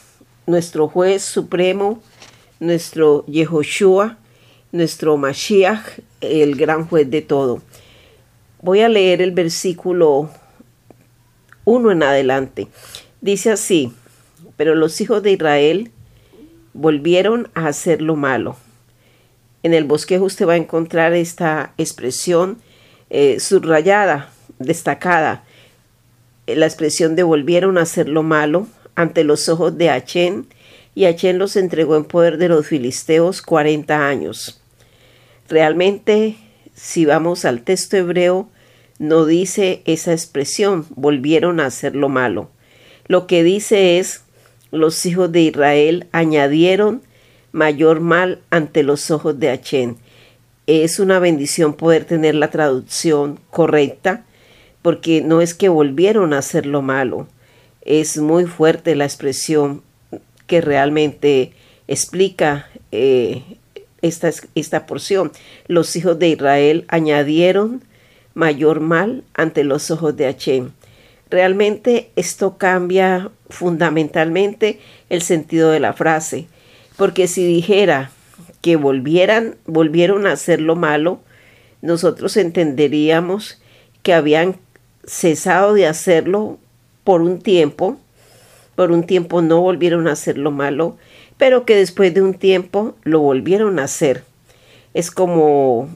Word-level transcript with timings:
nuestro 0.47 0.87
juez 0.87 1.21
supremo, 1.21 2.02
nuestro 2.59 3.23
Yehoshua, 3.27 4.17
nuestro 4.71 5.15
Mashiach, 5.17 5.99
el 6.21 6.55
gran 6.55 6.87
juez 6.87 7.08
de 7.11 7.21
todo. 7.21 7.61
Voy 8.64 8.80
a 8.80 8.88
leer 8.88 9.22
el 9.22 9.31
versículo 9.31 10.30
1 11.66 11.92
en 11.92 12.02
adelante. 12.02 12.70
Dice 13.20 13.52
así, 13.52 13.92
pero 14.55 14.73
los 14.73 15.02
hijos 15.02 15.22
de 15.22 15.33
Israel 15.33 15.92
volvieron 16.72 17.50
a 17.55 17.67
hacer 17.67 18.02
lo 18.02 18.16
malo. 18.16 18.55
En 19.64 19.73
el 19.73 19.83
bosquejo 19.83 20.23
usted 20.23 20.47
va 20.47 20.53
a 20.53 20.55
encontrar 20.55 21.11
esta 21.11 21.73
expresión 21.78 22.58
eh, 23.09 23.42
subrayada, 23.42 24.30
destacada, 24.59 25.44
la 26.48 26.66
expresión 26.66 27.17
de 27.17 27.23
volvieron 27.23 27.77
a 27.77 27.81
hacer 27.81 28.08
lo 28.08 28.23
malo 28.23 28.67
ante 28.95 29.25
los 29.25 29.50
ojos 29.50 29.77
de 29.77 29.89
Achén, 29.89 30.48
y 30.95 31.03
Achén 31.03 31.38
los 31.38 31.58
entregó 31.58 31.98
en 31.98 32.05
poder 32.05 32.38
de 32.38 32.48
los 32.48 32.66
filisteos 32.66 33.42
cuarenta 33.42 34.08
años. 34.08 34.61
Realmente, 35.50 36.38
si 36.73 37.03
vamos 37.03 37.44
al 37.44 37.64
texto 37.64 37.98
hebreo, 37.98 38.50
no 39.03 39.25
dice 39.25 39.81
esa 39.85 40.13
expresión, 40.13 40.85
volvieron 40.95 41.59
a 41.59 41.65
hacer 41.65 41.93
lo 41.93 42.07
malo. 42.07 42.49
Lo 43.05 43.27
que 43.27 43.43
dice 43.43 43.99
es, 43.99 44.23
los 44.71 45.05
hijos 45.05 45.31
de 45.31 45.41
Israel 45.41 46.07
añadieron 46.13 47.01
mayor 47.51 47.99
mal 47.99 48.39
ante 48.49 48.81
los 48.81 49.11
ojos 49.11 49.37
de 49.39 49.49
Achén. 49.49 49.97
Es 50.67 50.99
una 50.99 51.19
bendición 51.19 51.73
poder 51.73 52.05
tener 52.05 52.33
la 52.33 52.49
traducción 52.49 53.39
correcta, 53.49 54.23
porque 54.81 55.21
no 55.21 55.41
es 55.41 55.53
que 55.53 55.67
volvieron 55.67 56.33
a 56.33 56.37
hacer 56.37 56.65
lo 56.65 56.81
malo, 56.81 57.27
es 57.81 58.17
muy 58.17 58.45
fuerte 58.45 58.95
la 58.95 59.03
expresión 59.03 59.81
que 60.47 60.61
realmente 60.61 61.51
explica 61.89 62.69
eh, 62.93 63.43
esta, 64.02 64.31
esta 64.55 64.86
porción. 64.86 65.33
Los 65.67 65.95
hijos 65.97 66.17
de 66.19 66.30
Israel 66.30 66.86
añadieron 66.87 67.83
mayor 68.33 68.80
mal 68.80 69.23
ante 69.33 69.64
los 69.64 69.92
ojos 69.92 70.16
de 70.16 70.27
Hachem. 70.27 70.71
Realmente 71.30 72.11
esto 72.16 72.58
cambia 72.58 73.32
fundamentalmente 73.49 74.80
el 75.10 75.21
sentido 75.21 75.71
de 75.71 75.80
la 75.80 75.94
frase, 75.94 76.48
porque 76.98 77.27
si 77.27 77.45
dijera 77.45 78.11
que 78.61 78.76
volvieran, 78.76 79.55
volvieron 79.66 80.27
a 80.27 80.33
hacer 80.33 80.61
lo 80.61 80.76
malo, 80.76 81.20
nosotros 81.82 82.38
entenderíamos 82.38 83.61
que 84.04 84.14
habían 84.14 84.58
cesado 85.05 85.73
de 85.73 85.88
hacerlo 85.88 86.58
por 87.04 87.22
un 87.22 87.39
tiempo, 87.39 87.98
por 88.76 88.92
un 88.92 89.04
tiempo 89.04 89.42
no 89.42 89.61
volvieron 89.61 90.08
a 90.08 90.14
hacer 90.14 90.38
lo 90.38 90.52
malo, 90.52 90.98
pero 91.38 91.66
que 91.66 91.76
después 91.76 92.14
de 92.14 92.22
un 92.22 92.33
tiempo 92.36 92.95
lo 93.04 93.20
volvieron 93.20 93.80
a 93.80 93.83
hacer. 93.83 94.23
Es 94.93 95.11
como 95.11 95.89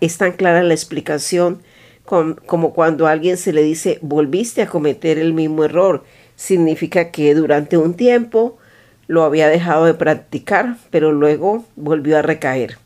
es 0.00 0.18
tan 0.18 0.32
clara 0.32 0.62
la 0.62 0.74
explicación 0.74 1.62
como 2.04 2.74
cuando 2.74 3.06
a 3.06 3.12
alguien 3.12 3.36
se 3.36 3.52
le 3.52 3.62
dice 3.62 3.98
volviste 4.02 4.62
a 4.62 4.66
cometer 4.66 5.18
el 5.18 5.32
mismo 5.32 5.64
error. 5.64 6.04
Significa 6.36 7.10
que 7.10 7.34
durante 7.34 7.76
un 7.76 7.94
tiempo 7.94 8.58
lo 9.06 9.22
había 9.22 9.48
dejado 9.48 9.86
de 9.86 9.94
practicar, 9.94 10.76
pero 10.90 11.12
luego 11.12 11.64
volvió 11.76 12.18
a 12.18 12.22
recaer. 12.22 12.78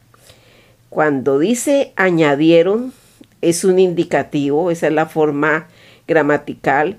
Cuando 0.89 1.39
dice 1.39 1.93
añadieron, 1.97 2.93
es 3.41 3.65
un 3.65 3.79
indicativo, 3.79 4.71
esa 4.71 4.89
es 4.89 4.93
la 4.93 5.07
forma 5.07 5.69
gramatical, 6.07 6.97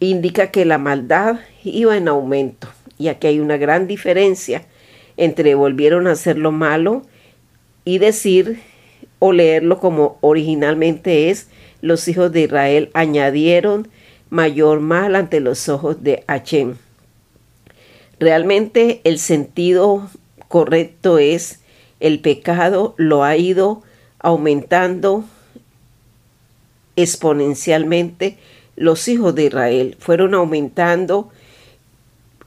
indica 0.00 0.50
que 0.50 0.64
la 0.64 0.78
maldad 0.78 1.40
iba 1.64 1.96
en 1.96 2.08
aumento. 2.08 2.68
Y 2.98 3.08
aquí 3.08 3.26
hay 3.26 3.40
una 3.40 3.56
gran 3.56 3.86
diferencia 3.86 4.64
entre 5.16 5.54
volvieron 5.54 6.06
a 6.06 6.12
hacer 6.12 6.38
lo 6.38 6.52
malo 6.52 7.02
y 7.84 7.98
decir 7.98 8.60
o 9.24 9.32
leerlo 9.32 9.78
como 9.78 10.18
originalmente 10.20 11.30
es, 11.30 11.46
los 11.80 12.08
hijos 12.08 12.32
de 12.32 12.40
Israel 12.40 12.90
añadieron 12.92 13.86
mayor 14.30 14.80
mal 14.80 15.14
ante 15.14 15.38
los 15.38 15.68
ojos 15.68 16.02
de 16.02 16.24
Hachem. 16.26 16.74
Realmente 18.18 19.00
el 19.04 19.20
sentido 19.20 20.10
correcto 20.48 21.18
es 21.18 21.60
el 22.00 22.18
pecado 22.18 22.94
lo 22.96 23.22
ha 23.22 23.36
ido 23.36 23.84
aumentando 24.18 25.24
exponencialmente. 26.96 28.38
Los 28.74 29.06
hijos 29.06 29.36
de 29.36 29.44
Israel 29.44 29.96
fueron 30.00 30.34
aumentando 30.34 31.30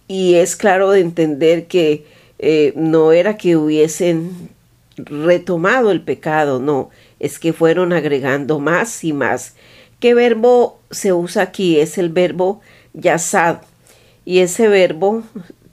y 0.09 0.35
es 0.35 0.57
claro 0.57 0.91
de 0.91 0.99
entender 0.99 1.67
que 1.67 2.05
eh, 2.37 2.73
no 2.75 3.13
era 3.13 3.37
que 3.37 3.55
hubiesen 3.55 4.49
retomado 4.97 5.91
el 5.91 6.01
pecado, 6.01 6.59
no, 6.59 6.89
es 7.19 7.39
que 7.39 7.53
fueron 7.53 7.93
agregando 7.93 8.59
más 8.59 9.03
y 9.03 9.13
más. 9.13 9.55
¿Qué 9.99 10.13
verbo 10.13 10.79
se 10.91 11.13
usa 11.13 11.43
aquí? 11.43 11.79
Es 11.79 11.97
el 11.97 12.09
verbo 12.09 12.61
yasad 12.93 13.61
y 14.25 14.39
ese 14.39 14.67
verbo 14.67 15.23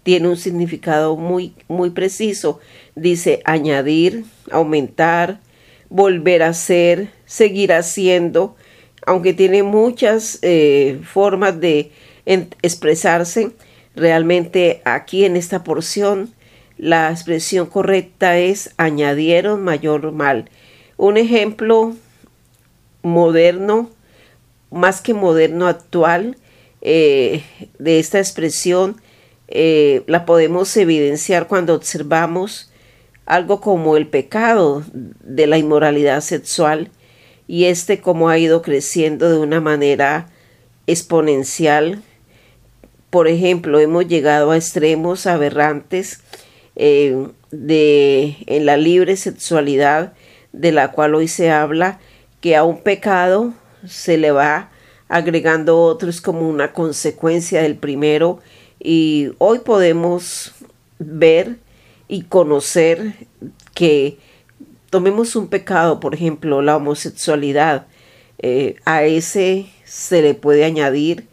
tiene 0.02 0.28
un 0.28 0.36
significado 0.36 1.16
muy, 1.16 1.54
muy 1.68 1.90
preciso. 1.90 2.60
Dice 2.94 3.40
añadir, 3.44 4.24
aumentar, 4.50 5.40
volver 5.88 6.42
a 6.42 6.52
ser, 6.52 7.10
seguir 7.26 7.72
haciendo, 7.72 8.56
aunque 9.06 9.32
tiene 9.32 9.62
muchas 9.62 10.38
eh, 10.42 11.00
formas 11.04 11.60
de 11.60 11.90
expresarse, 12.24 13.50
realmente 13.94 14.80
aquí 14.84 15.24
en 15.24 15.36
esta 15.36 15.64
porción 15.64 16.32
la 16.82 17.12
expresión 17.12 17.66
correcta 17.66 18.38
es 18.38 18.74
añadieron 18.76 19.62
mayor 19.62 20.10
mal. 20.10 20.50
Un 20.96 21.16
ejemplo 21.16 21.94
moderno, 23.02 23.88
más 24.72 25.00
que 25.00 25.14
moderno 25.14 25.68
actual, 25.68 26.36
eh, 26.80 27.44
de 27.78 28.00
esta 28.00 28.18
expresión 28.18 29.00
eh, 29.46 30.02
la 30.08 30.26
podemos 30.26 30.76
evidenciar 30.76 31.46
cuando 31.46 31.76
observamos 31.76 32.72
algo 33.26 33.60
como 33.60 33.96
el 33.96 34.08
pecado 34.08 34.82
de 34.92 35.46
la 35.46 35.58
inmoralidad 35.58 36.20
sexual 36.20 36.90
y 37.46 37.66
este 37.66 38.00
como 38.00 38.28
ha 38.28 38.38
ido 38.38 38.60
creciendo 38.60 39.30
de 39.30 39.38
una 39.38 39.60
manera 39.60 40.30
exponencial. 40.88 42.02
Por 43.08 43.28
ejemplo, 43.28 43.78
hemos 43.78 44.08
llegado 44.08 44.50
a 44.50 44.56
extremos 44.56 45.28
aberrantes 45.28 46.18
eh, 46.76 47.28
de, 47.50 48.36
en 48.46 48.66
la 48.66 48.76
libre 48.76 49.16
sexualidad 49.16 50.14
de 50.52 50.72
la 50.72 50.92
cual 50.92 51.14
hoy 51.14 51.28
se 51.28 51.50
habla, 51.50 52.00
que 52.40 52.56
a 52.56 52.64
un 52.64 52.82
pecado 52.82 53.54
se 53.86 54.18
le 54.18 54.30
va 54.30 54.70
agregando 55.08 55.80
otros 55.80 56.20
como 56.20 56.48
una 56.48 56.72
consecuencia 56.72 57.62
del 57.62 57.76
primero. 57.76 58.40
Y 58.80 59.30
hoy 59.38 59.60
podemos 59.60 60.52
ver 60.98 61.58
y 62.08 62.22
conocer 62.22 63.14
que 63.74 64.18
tomemos 64.90 65.36
un 65.36 65.48
pecado, 65.48 66.00
por 66.00 66.14
ejemplo, 66.14 66.62
la 66.62 66.76
homosexualidad, 66.76 67.86
eh, 68.38 68.76
a 68.84 69.04
ese 69.04 69.66
se 69.84 70.20
le 70.20 70.34
puede 70.34 70.64
añadir 70.64 71.28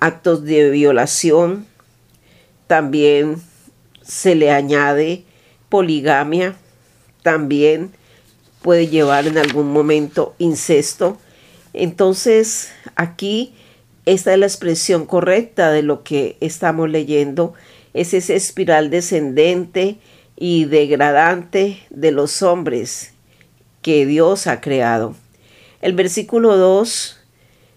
actos 0.00 0.44
de 0.44 0.70
violación, 0.70 1.66
también 2.66 3.36
se 4.12 4.34
le 4.34 4.50
añade 4.50 5.24
poligamia, 5.70 6.54
también 7.22 7.92
puede 8.60 8.88
llevar 8.88 9.26
en 9.26 9.38
algún 9.38 9.72
momento 9.72 10.34
incesto. 10.36 11.16
Entonces, 11.72 12.72
aquí 12.94 13.54
esta 14.04 14.34
es 14.34 14.38
la 14.38 14.44
expresión 14.44 15.06
correcta 15.06 15.72
de 15.72 15.82
lo 15.82 16.02
que 16.02 16.36
estamos 16.40 16.90
leyendo. 16.90 17.54
Es 17.94 18.12
esa 18.12 18.34
espiral 18.34 18.90
descendente 18.90 19.96
y 20.36 20.66
degradante 20.66 21.78
de 21.88 22.10
los 22.10 22.42
hombres 22.42 23.14
que 23.80 24.04
Dios 24.04 24.46
ha 24.46 24.60
creado. 24.60 25.16
El 25.80 25.94
versículo 25.94 26.58
2 26.58 27.18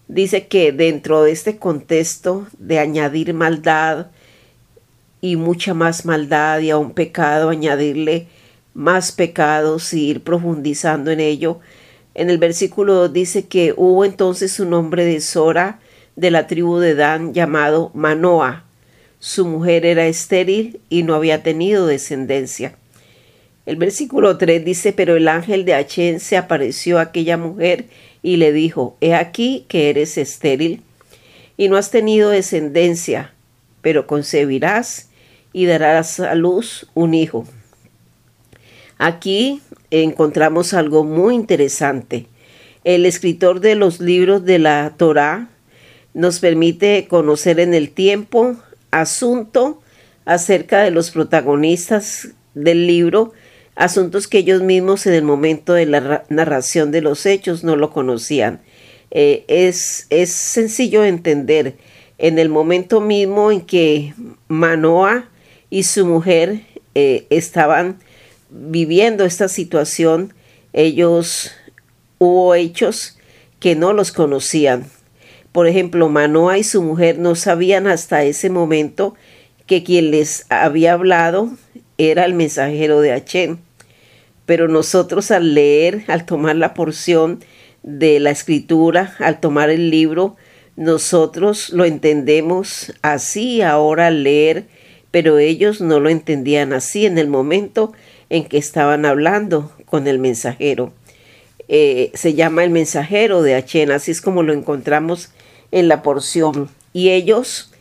dice 0.09 0.47
que 0.47 0.73
dentro 0.73 1.23
de 1.23 1.31
este 1.31 1.59
contexto 1.59 2.45
de 2.59 2.79
añadir 2.79 3.33
maldad 3.33 4.07
y 5.21 5.35
mucha 5.35 5.73
más 5.73 6.05
maldad 6.05 6.59
y 6.59 6.69
a 6.69 6.77
un 6.77 6.91
pecado 6.91 7.49
añadirle 7.49 8.27
más 8.73 9.11
pecados 9.11 9.93
y 9.93 10.09
ir 10.09 10.21
profundizando 10.21 11.11
en 11.11 11.19
ello, 11.19 11.59
en 12.15 12.29
el 12.29 12.37
versículo 12.37 12.95
2 12.95 13.13
dice 13.13 13.45
que 13.45 13.73
hubo 13.75 14.05
entonces 14.05 14.59
un 14.59 14.73
hombre 14.73 15.03
de 15.05 15.19
Sora 15.19 15.79
de 16.15 16.31
la 16.31 16.47
tribu 16.47 16.77
de 16.77 16.95
Dan 16.95 17.33
llamado 17.33 17.91
Manoa. 17.93 18.63
Su 19.19 19.45
mujer 19.45 19.85
era 19.85 20.07
estéril 20.07 20.79
y 20.89 21.03
no 21.03 21.13
había 21.13 21.43
tenido 21.43 21.87
descendencia. 21.87 22.75
El 23.65 23.75
versículo 23.77 24.37
3 24.37 24.63
dice, 24.63 24.93
pero 24.93 25.15
el 25.17 25.27
ángel 25.27 25.65
de 25.65 25.73
Achén 25.73 26.19
se 26.19 26.37
apareció 26.37 26.99
a 26.99 27.03
aquella 27.03 27.37
mujer 27.37 27.85
y 28.21 28.37
le 28.37 28.53
dijo, 28.53 28.95
He 29.01 29.13
aquí 29.13 29.65
que 29.67 29.89
eres 29.89 30.17
estéril 30.17 30.83
y 31.57 31.67
no 31.67 31.77
has 31.77 31.91
tenido 31.91 32.29
descendencia, 32.29 33.33
pero 33.85 34.07
concebirás 34.07 35.09
y 35.53 35.67
darás 35.67 36.19
a 36.19 36.33
luz 36.33 36.87
un 36.95 37.13
hijo. 37.13 37.45
Aquí 38.97 39.61
encontramos 39.91 40.73
algo 40.73 41.03
muy 41.03 41.35
interesante. 41.35 42.25
El 42.83 43.05
escritor 43.05 43.59
de 43.59 43.75
los 43.75 43.99
libros 43.99 44.43
de 44.43 44.57
la 44.57 44.95
Torá 44.97 45.49
nos 46.15 46.39
permite 46.39 47.05
conocer 47.07 47.59
en 47.59 47.75
el 47.75 47.91
tiempo 47.91 48.55
asunto 48.89 49.83
acerca 50.25 50.81
de 50.81 50.89
los 50.89 51.11
protagonistas 51.11 52.29
del 52.55 52.87
libro 52.87 53.33
asuntos 53.75 54.27
que 54.27 54.39
ellos 54.39 54.63
mismos 54.63 55.05
en 55.05 55.13
el 55.13 55.23
momento 55.23 55.73
de 55.73 55.85
la 55.85 56.23
narración 56.29 56.89
de 56.89 57.01
los 57.01 57.27
hechos 57.27 57.63
no 57.63 57.75
lo 57.75 57.91
conocían. 57.91 58.61
Eh, 59.11 59.45
es, 59.47 60.07
es 60.09 60.31
sencillo 60.31 61.03
entender. 61.03 61.75
En 62.17 62.39
el 62.39 62.49
momento 62.49 63.01
mismo 63.01 63.51
en 63.51 63.61
que 63.61 64.13
Manoa 64.47 65.29
y 65.69 65.83
su 65.83 66.05
mujer 66.05 66.61
eh, 66.93 67.25
estaban 67.29 67.99
viviendo 68.49 69.25
esta 69.25 69.47
situación, 69.47 70.33
ellos 70.73 71.51
hubo 72.19 72.55
hechos 72.55 73.17
que 73.59 73.75
no 73.75 73.93
los 73.93 74.11
conocían. 74.11 74.85
Por 75.51 75.67
ejemplo, 75.67 76.09
Manoa 76.09 76.57
y 76.57 76.63
su 76.63 76.81
mujer 76.81 77.19
no 77.19 77.35
sabían 77.35 77.87
hasta 77.87 78.23
ese 78.23 78.49
momento 78.49 79.15
que 79.65 79.83
quien 79.83 80.11
les 80.11 80.45
había 80.49 80.93
hablado 80.93 81.49
era 81.97 82.25
el 82.25 82.33
mensajero 82.33 83.01
de 83.01 83.13
Achén 83.13 83.59
pero 84.45 84.67
nosotros 84.67 85.31
al 85.31 85.53
leer, 85.53 86.03
al 86.07 86.25
tomar 86.25 86.55
la 86.55 86.73
porción 86.73 87.43
de 87.83 88.19
la 88.19 88.31
escritura, 88.31 89.15
al 89.19 89.39
tomar 89.39 89.69
el 89.69 89.89
libro, 89.89 90.35
nosotros 90.75 91.69
lo 91.69 91.85
entendemos 91.85 92.93
así 93.01 93.61
ahora 93.61 94.07
al 94.07 94.23
leer, 94.23 94.65
pero 95.11 95.37
ellos 95.37 95.79
no 95.81 95.99
lo 95.99 96.09
entendían 96.09 96.73
así 96.73 97.05
en 97.05 97.17
el 97.17 97.27
momento 97.27 97.93
en 98.29 98.45
que 98.45 98.57
estaban 98.57 99.05
hablando 99.05 99.71
con 99.85 100.07
el 100.07 100.19
mensajero. 100.19 100.93
Eh, 101.67 102.11
se 102.13 102.33
llama 102.33 102.63
el 102.63 102.69
mensajero 102.69 103.41
de 103.41 103.55
Achen, 103.55 103.91
así 103.91 104.11
es 104.11 104.21
como 104.21 104.43
lo 104.43 104.53
encontramos 104.53 105.31
en 105.71 105.87
la 105.87 106.03
porción. 106.03 106.69
Y 106.93 107.09
ellos 107.09 107.71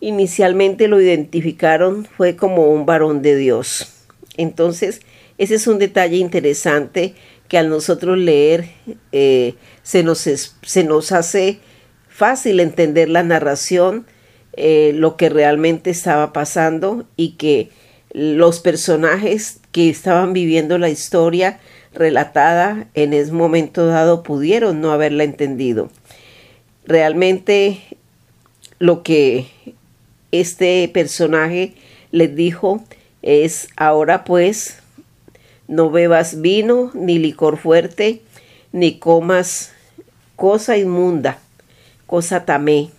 inicialmente 0.00 0.88
lo 0.88 1.00
identificaron, 1.00 2.06
fue 2.16 2.36
como 2.36 2.70
un 2.70 2.86
varón 2.86 3.22
de 3.22 3.36
Dios. 3.36 3.94
Entonces, 4.36 5.00
ese 5.38 5.56
es 5.56 5.66
un 5.66 5.78
detalle 5.78 6.16
interesante 6.16 7.14
que 7.48 7.58
al 7.58 7.68
nosotros 7.70 8.18
leer 8.18 8.68
eh, 9.12 9.54
se, 9.82 10.02
nos 10.02 10.18
se, 10.18 10.84
nos 10.84 11.12
hace 11.12 11.60
fácil 12.18 12.58
entender 12.58 13.08
la 13.08 13.22
narración, 13.22 14.04
eh, 14.54 14.90
lo 14.92 15.16
que 15.16 15.28
realmente 15.28 15.90
estaba 15.90 16.32
pasando 16.32 17.06
y 17.14 17.36
que 17.36 17.70
los 18.12 18.58
personajes 18.58 19.60
que 19.70 19.88
estaban 19.88 20.32
viviendo 20.32 20.78
la 20.78 20.90
historia 20.90 21.60
relatada 21.94 22.88
en 22.94 23.12
ese 23.12 23.30
momento 23.30 23.86
dado 23.86 24.24
pudieron 24.24 24.80
no 24.80 24.90
haberla 24.90 25.22
entendido. 25.22 25.90
Realmente 26.86 27.78
lo 28.80 29.04
que 29.04 29.46
este 30.32 30.90
personaje 30.92 31.74
les 32.10 32.34
dijo 32.34 32.82
es 33.22 33.68
ahora 33.76 34.24
pues 34.24 34.80
no 35.68 35.88
bebas 35.90 36.40
vino, 36.40 36.90
ni 36.94 37.20
licor 37.20 37.58
fuerte, 37.58 38.22
ni 38.72 38.98
comas 38.98 39.70
cosa 40.34 40.76
inmunda, 40.76 41.38
cosa 42.08 42.44
tamé. 42.44 42.90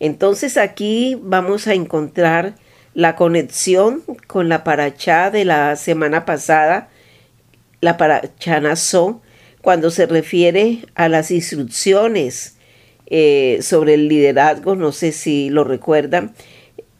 Entonces 0.00 0.58
aquí 0.58 1.16
vamos 1.22 1.66
a 1.66 1.72
encontrar 1.72 2.56
la 2.92 3.16
conexión 3.16 4.02
con 4.26 4.50
la 4.50 4.64
paracha 4.64 5.30
de 5.30 5.46
la 5.46 5.76
semana 5.76 6.26
pasada, 6.26 6.90
la 7.80 7.96
paracha 7.96 8.60
Nazó, 8.60 9.22
cuando 9.62 9.90
se 9.90 10.06
refiere 10.06 10.80
a 10.94 11.08
las 11.08 11.30
instrucciones 11.30 12.56
eh, 13.06 13.60
sobre 13.62 13.94
el 13.94 14.08
liderazgo, 14.08 14.76
no 14.76 14.92
sé 14.92 15.12
si 15.12 15.48
lo 15.48 15.64
recuerdan. 15.64 16.34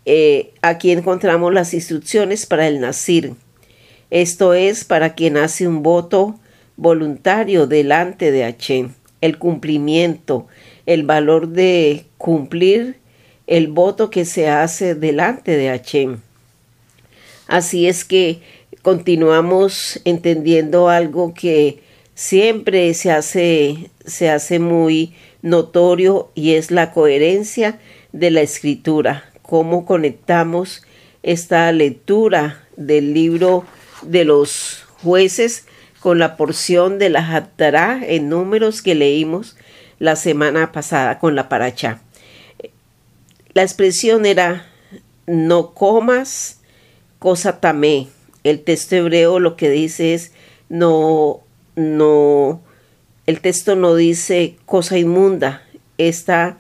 Eh, 0.05 0.55
aquí 0.63 0.91
encontramos 0.91 1.53
las 1.53 1.75
instrucciones 1.75 2.47
para 2.47 2.67
el 2.67 2.81
Nazir. 2.81 3.35
Esto 4.11 4.55
es 4.55 4.85
para 4.85 5.15
quien 5.15 5.37
hace 5.37 5.69
un 5.69 5.83
voto 5.83 6.39
voluntario 6.77 7.67
delante 7.67 8.31
de 8.31 8.45
Hachem. 8.45 8.95
El 9.21 9.37
cumplimiento, 9.37 10.47
el 10.89 11.03
valor 11.03 11.49
de 11.49 12.07
cumplir 12.17 12.97
el 13.47 13.69
voto 13.69 14.09
que 14.09 14.25
se 14.25 14.49
hace 14.49 14.95
delante 14.95 15.55
de 15.55 15.69
Hachem. 15.69 16.21
Así 17.47 17.87
es 17.87 18.07
que 18.07 18.41
continuamos 18.81 20.01
entendiendo 20.07 20.89
algo 20.89 21.35
que 21.35 21.83
siempre 22.15 22.95
se 22.95 23.11
hace, 23.11 23.91
se 24.07 24.31
hace 24.31 24.61
muy 24.61 25.13
notorio 25.43 26.31
y 26.35 26.55
es 26.55 26.71
la 26.71 26.91
coherencia 26.93 27.79
de 28.13 28.31
la 28.31 28.41
escritura, 28.41 29.31
cómo 29.43 29.85
conectamos 29.85 30.85
esta 31.23 31.71
lectura 31.71 32.67
del 32.79 33.13
libro 33.13 33.67
de 34.01 34.25
los 34.25 34.87
jueces 35.03 35.67
con 36.01 36.19
la 36.19 36.39
porción 36.39 36.99
de 36.99 37.11
la 37.11 37.37
Hattará 37.37 38.01
en 38.03 38.31
números 38.31 38.81
que 38.81 38.95
leímos 38.95 39.55
la 39.99 40.17
semana 40.17 40.73
pasada 40.73 41.19
con 41.19 41.35
la 41.35 41.49
paracha. 41.49 42.01
La 43.55 43.63
expresión 43.63 44.27
era 44.27 44.67
no 45.27 45.75
comas 45.75 46.61
cosa 47.19 47.61
tamé. 47.61 48.09
El 48.45 48.61
texto 48.61 48.97
hebreo 48.97 49.41
lo 49.41 49.57
que 49.57 49.71
dice 49.71 50.15
es 50.15 50.33
no, 50.69 51.41
no, 51.77 52.61
el 53.27 53.41
texto 53.41 53.77
no 53.77 53.95
dice 53.95 54.57
cosa 54.67 54.99
inmunda. 54.99 55.63
Esta 55.99 56.59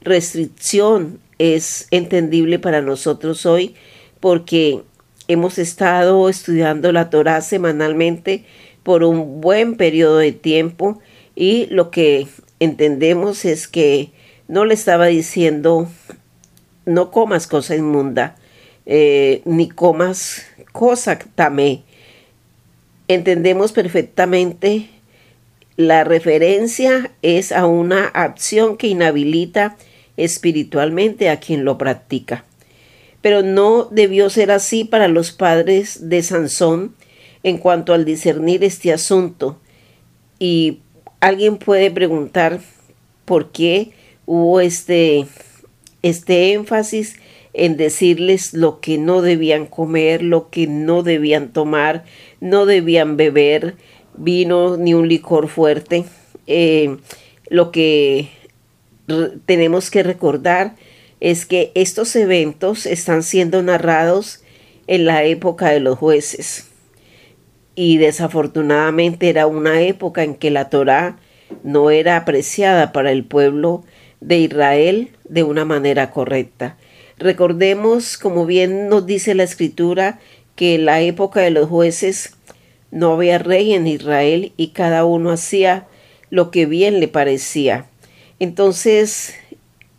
restricción 0.00 1.20
es 1.38 1.86
entendible 1.90 2.58
para 2.58 2.82
nosotros 2.82 3.46
hoy 3.46 3.74
porque 4.18 4.82
Hemos 5.30 5.60
estado 5.60 6.28
estudiando 6.28 6.90
la 6.90 7.08
Torah 7.08 7.40
semanalmente 7.40 8.44
por 8.82 9.04
un 9.04 9.40
buen 9.40 9.76
periodo 9.76 10.18
de 10.18 10.32
tiempo 10.32 11.00
y 11.36 11.66
lo 11.66 11.92
que 11.92 12.26
entendemos 12.60 13.44
es 13.44 13.66
que 13.66 14.10
no 14.48 14.64
le 14.64 14.74
estaba 14.74 15.06
diciendo 15.06 15.88
no 16.86 17.10
comas 17.10 17.46
cosa 17.46 17.74
inmunda, 17.74 18.36
eh, 18.86 19.42
ni 19.44 19.68
comas 19.68 20.46
cosa 20.72 21.18
tamé. 21.34 21.82
Entendemos 23.08 23.72
perfectamente 23.72 24.88
la 25.76 26.04
referencia 26.04 27.10
es 27.22 27.50
a 27.50 27.66
una 27.66 28.06
acción 28.06 28.76
que 28.76 28.86
inhabilita 28.86 29.76
espiritualmente 30.16 31.28
a 31.28 31.40
quien 31.40 31.64
lo 31.64 31.78
practica 31.78 32.44
pero 33.20 33.42
no 33.42 33.84
debió 33.84 34.30
ser 34.30 34.50
así 34.50 34.84
para 34.84 35.08
los 35.08 35.32
padres 35.32 36.08
de 36.08 36.22
Sansón 36.22 36.94
en 37.42 37.58
cuanto 37.58 37.92
al 37.92 38.04
discernir 38.04 38.64
este 38.64 38.92
asunto. 38.92 39.58
Y 40.38 40.80
alguien 41.20 41.58
puede 41.58 41.90
preguntar 41.90 42.60
por 43.24 43.52
qué 43.52 43.92
hubo 44.26 44.60
este, 44.60 45.26
este 46.02 46.52
énfasis 46.52 47.16
en 47.52 47.76
decirles 47.76 48.54
lo 48.54 48.80
que 48.80 48.98
no 48.98 49.22
debían 49.22 49.66
comer, 49.66 50.22
lo 50.22 50.50
que 50.50 50.66
no 50.66 51.02
debían 51.02 51.52
tomar, 51.52 52.04
no 52.40 52.66
debían 52.66 53.16
beber, 53.16 53.76
vino 54.16 54.76
ni 54.76 54.94
un 54.94 55.08
licor 55.08 55.48
fuerte. 55.48 56.04
Eh, 56.46 56.96
lo 57.48 57.70
que 57.70 58.28
tenemos 59.46 59.90
que 59.90 60.02
recordar 60.02 60.76
es 61.18 61.44
que 61.44 61.72
estos 61.74 62.14
eventos 62.16 62.86
están 62.86 63.22
siendo 63.22 63.62
narrados 63.62 64.42
en 64.86 65.04
la 65.04 65.24
época 65.24 65.70
de 65.70 65.80
los 65.80 65.98
jueces. 65.98 66.69
Y 67.82 67.96
desafortunadamente 67.96 69.30
era 69.30 69.46
una 69.46 69.80
época 69.80 70.22
en 70.22 70.34
que 70.34 70.50
la 70.50 70.68
Torá 70.68 71.16
no 71.64 71.90
era 71.90 72.18
apreciada 72.18 72.92
para 72.92 73.10
el 73.10 73.24
pueblo 73.24 73.84
de 74.20 74.36
Israel 74.36 75.12
de 75.26 75.44
una 75.44 75.64
manera 75.64 76.10
correcta. 76.10 76.76
Recordemos, 77.16 78.18
como 78.18 78.44
bien 78.44 78.90
nos 78.90 79.06
dice 79.06 79.34
la 79.34 79.44
escritura, 79.44 80.20
que 80.56 80.74
en 80.74 80.84
la 80.84 81.00
época 81.00 81.40
de 81.40 81.52
los 81.52 81.70
jueces 81.70 82.34
no 82.90 83.14
había 83.14 83.38
rey 83.38 83.72
en 83.72 83.86
Israel 83.86 84.52
y 84.58 84.72
cada 84.72 85.06
uno 85.06 85.30
hacía 85.30 85.86
lo 86.28 86.50
que 86.50 86.66
bien 86.66 87.00
le 87.00 87.08
parecía. 87.08 87.86
Entonces 88.40 89.32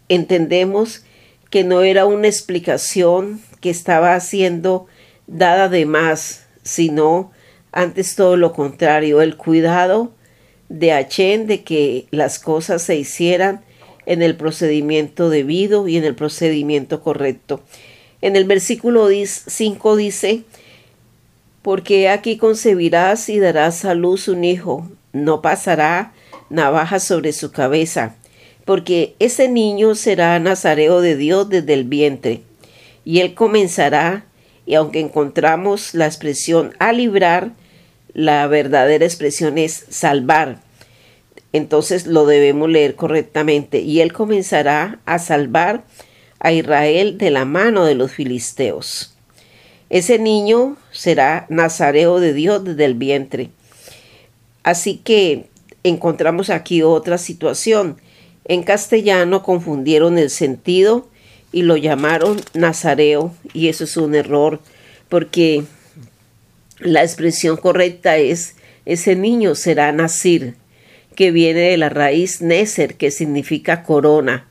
entendemos 0.07 1.03
que 1.49 1.63
no 1.63 1.81
era 1.81 2.05
una 2.05 2.27
explicación 2.27 3.41
que 3.59 3.71
estaba 3.71 4.19
siendo 4.19 4.85
dada 5.25 5.67
de 5.67 5.87
más, 5.87 6.45
sino 6.61 7.31
antes 7.71 8.15
todo 8.15 8.37
lo 8.37 8.53
contrario, 8.53 9.21
el 9.21 9.37
cuidado 9.37 10.11
de 10.69 10.93
Achen 10.93 11.47
de 11.47 11.63
que 11.63 12.07
las 12.11 12.39
cosas 12.39 12.81
se 12.81 12.95
hicieran 12.95 13.61
en 14.05 14.21
el 14.21 14.35
procedimiento 14.35 15.29
debido 15.29 15.87
y 15.87 15.97
en 15.97 16.03
el 16.03 16.15
procedimiento 16.15 17.01
correcto. 17.01 17.61
En 18.21 18.35
el 18.35 18.45
versículo 18.45 19.09
5 19.09 19.95
dice, 19.95 20.43
porque 21.61 22.09
aquí 22.09 22.37
concebirás 22.37 23.29
y 23.29 23.39
darás 23.39 23.85
a 23.85 23.93
luz 23.93 24.27
un 24.27 24.43
hijo, 24.43 24.89
no 25.13 25.41
pasará 25.41 26.13
navaja 26.49 26.99
sobre 26.99 27.33
su 27.33 27.51
cabeza, 27.51 28.15
porque 28.65 29.15
ese 29.19 29.47
niño 29.47 29.95
será 29.95 30.37
nazareo 30.39 31.01
de 31.01 31.15
Dios 31.15 31.49
desde 31.49 31.73
el 31.73 31.85
vientre, 31.85 32.41
y 33.05 33.19
él 33.19 33.33
comenzará, 33.33 34.25
y 34.65 34.75
aunque 34.75 34.99
encontramos 34.99 35.93
la 35.93 36.05
expresión 36.05 36.73
a 36.79 36.91
librar, 36.91 37.53
la 38.13 38.47
verdadera 38.47 39.05
expresión 39.05 39.57
es 39.57 39.85
salvar. 39.89 40.59
Entonces 41.53 42.07
lo 42.07 42.25
debemos 42.25 42.69
leer 42.69 42.95
correctamente, 42.95 43.79
y 43.79 44.01
él 44.01 44.13
comenzará 44.13 44.99
a 45.05 45.19
salvar 45.19 45.83
a 46.39 46.51
Israel 46.51 47.17
de 47.17 47.29
la 47.29 47.45
mano 47.45 47.85
de 47.85 47.95
los 47.95 48.11
filisteos. 48.11 49.15
Ese 49.89 50.19
niño 50.19 50.77
será 50.91 51.45
nazareo 51.49 52.19
de 52.19 52.33
Dios 52.33 52.63
desde 52.63 52.85
el 52.85 52.95
vientre. 52.95 53.49
Así 54.63 54.97
que 54.97 55.47
encontramos 55.83 56.49
aquí 56.49 56.81
otra 56.81 57.17
situación. 57.17 57.97
En 58.45 58.63
castellano 58.63 59.43
confundieron 59.43 60.17
el 60.17 60.29
sentido 60.29 61.07
y 61.51 61.63
lo 61.63 61.75
llamaron 61.77 62.39
nazareo 62.53 63.33
y 63.53 63.67
eso 63.67 63.83
es 63.83 63.97
un 63.97 64.15
error 64.15 64.61
porque 65.09 65.65
la 66.81 67.03
expresión 67.03 67.57
correcta 67.57 68.17
es 68.17 68.55
ese 68.85 69.15
niño 69.15 69.55
será 69.55 69.91
nacir, 69.91 70.55
que 71.15 71.31
viene 71.31 71.59
de 71.61 71.77
la 71.77 71.89
raíz 71.89 72.41
neser, 72.41 72.95
que 72.95 73.11
significa 73.11 73.83
corona. 73.83 74.49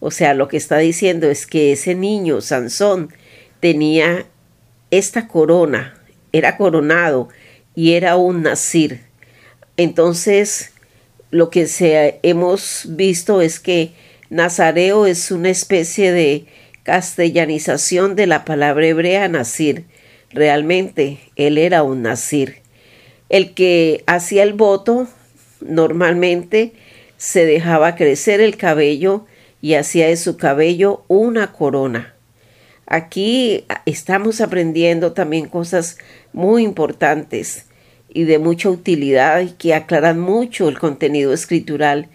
O 0.00 0.10
sea, 0.10 0.34
lo 0.34 0.48
que 0.48 0.56
está 0.56 0.78
diciendo 0.78 1.30
es 1.30 1.46
que 1.46 1.72
ese 1.72 1.94
niño, 1.94 2.40
Sansón, 2.40 3.12
tenía 3.60 4.26
esta 4.90 5.28
corona, 5.28 5.94
era 6.32 6.56
coronado 6.56 7.28
y 7.74 7.92
era 7.92 8.16
un 8.16 8.42
nacir. 8.42 9.00
Entonces, 9.76 10.72
lo 11.30 11.50
que 11.50 11.66
hemos 12.22 12.84
visto 12.90 13.40
es 13.40 13.58
que 13.58 13.92
Nazareo 14.28 15.06
es 15.06 15.30
una 15.30 15.50
especie 15.50 16.12
de 16.12 16.46
castellanización 16.82 18.16
de 18.16 18.26
la 18.26 18.44
palabra 18.44 18.86
hebrea 18.86 19.28
nacir. 19.28 19.84
Realmente 20.32 21.18
él 21.36 21.58
era 21.58 21.82
un 21.82 22.02
nacir. 22.02 22.56
El 23.28 23.54
que 23.54 24.02
hacía 24.06 24.42
el 24.42 24.52
voto 24.52 25.08
normalmente 25.60 26.72
se 27.16 27.46
dejaba 27.46 27.94
crecer 27.94 28.40
el 28.40 28.56
cabello 28.56 29.26
y 29.60 29.74
hacía 29.74 30.08
de 30.08 30.16
su 30.16 30.36
cabello 30.36 31.04
una 31.08 31.52
corona. 31.52 32.14
Aquí 32.86 33.64
estamos 33.86 34.40
aprendiendo 34.40 35.12
también 35.12 35.48
cosas 35.48 35.98
muy 36.32 36.64
importantes 36.64 37.66
y 38.12 38.24
de 38.24 38.38
mucha 38.38 38.68
utilidad 38.68 39.40
y 39.40 39.52
que 39.52 39.74
aclaran 39.74 40.18
mucho 40.18 40.68
el 40.68 40.78
contenido 40.78 41.32
escritural. 41.32 42.08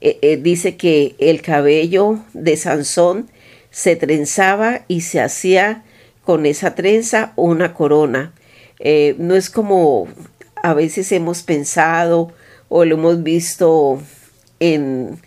Eh, 0.00 0.18
eh, 0.22 0.36
dice 0.36 0.76
que 0.76 1.14
el 1.18 1.42
cabello 1.42 2.18
de 2.32 2.56
Sansón 2.56 3.30
se 3.70 3.94
trenzaba 3.94 4.84
y 4.88 5.02
se 5.02 5.20
hacía 5.20 5.84
con 6.26 6.44
esa 6.44 6.74
trenza 6.74 7.32
una 7.36 7.72
corona. 7.72 8.34
Eh, 8.80 9.14
no 9.18 9.36
es 9.36 9.48
como 9.48 10.08
a 10.62 10.74
veces 10.74 11.12
hemos 11.12 11.44
pensado 11.44 12.32
o 12.68 12.84
lo 12.84 12.96
hemos 12.96 13.22
visto 13.22 14.02
en, 14.58 15.20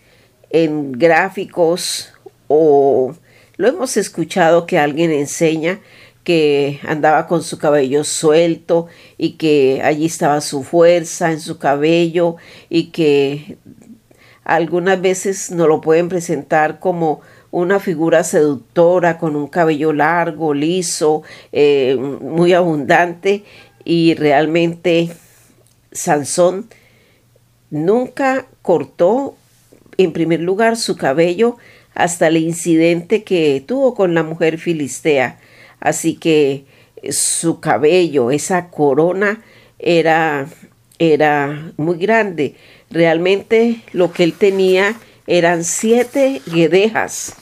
en 0.50 0.92
gráficos 0.92 2.12
o 2.48 3.14
lo 3.56 3.66
hemos 3.66 3.96
escuchado 3.96 4.66
que 4.66 4.78
alguien 4.78 5.10
enseña 5.10 5.80
que 6.22 6.80
andaba 6.86 7.26
con 7.26 7.42
su 7.42 7.56
cabello 7.58 8.04
suelto 8.04 8.86
y 9.16 9.32
que 9.32 9.80
allí 9.82 10.04
estaba 10.04 10.42
su 10.42 10.62
fuerza 10.62 11.32
en 11.32 11.40
su 11.40 11.58
cabello 11.58 12.36
y 12.68 12.90
que 12.90 13.56
algunas 14.44 15.00
veces 15.00 15.50
nos 15.50 15.66
lo 15.66 15.80
pueden 15.80 16.10
presentar 16.10 16.78
como 16.78 17.22
una 17.50 17.80
figura 17.80 18.24
seductora 18.24 19.18
con 19.18 19.36
un 19.36 19.48
cabello 19.48 19.92
largo, 19.92 20.54
liso, 20.54 21.22
eh, 21.52 21.96
muy 21.98 22.52
abundante 22.52 23.44
y 23.84 24.14
realmente 24.14 25.10
Sansón 25.92 26.68
nunca 27.70 28.46
cortó 28.62 29.36
en 29.96 30.12
primer 30.12 30.40
lugar 30.40 30.76
su 30.76 30.96
cabello 30.96 31.56
hasta 31.94 32.28
el 32.28 32.36
incidente 32.36 33.24
que 33.24 33.62
tuvo 33.66 33.94
con 33.94 34.14
la 34.14 34.22
mujer 34.22 34.58
filistea 34.58 35.38
Así 35.80 36.14
que 36.14 36.66
su 37.10 37.60
cabello, 37.60 38.30
esa 38.30 38.68
corona, 38.68 39.42
era, 39.78 40.46
era 40.98 41.72
muy 41.78 41.96
grande. 41.96 42.54
Realmente 42.90 43.80
lo 43.92 44.12
que 44.12 44.24
él 44.24 44.34
tenía 44.34 44.94
eran 45.26 45.64
siete 45.64 46.42
guedejas 46.46 47.34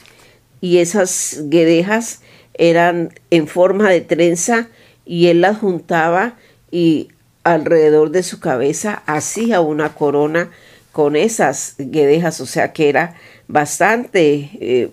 y 0.60 0.78
esas 0.78 1.42
guedejas 1.44 2.20
eran 2.54 3.14
en 3.30 3.46
forma 3.46 3.88
de 3.88 4.00
trenza 4.00 4.68
y 5.06 5.28
él 5.28 5.40
las 5.40 5.58
juntaba 5.58 6.34
y 6.70 7.08
alrededor 7.44 8.10
de 8.10 8.22
su 8.22 8.40
cabeza 8.40 9.02
hacía 9.06 9.60
una 9.60 9.94
corona 9.94 10.50
con 10.92 11.16
esas 11.16 11.76
guedejas, 11.78 12.40
o 12.40 12.46
sea 12.46 12.72
que 12.72 12.88
era 12.88 13.14
bastante 13.46 14.50
eh, 14.60 14.90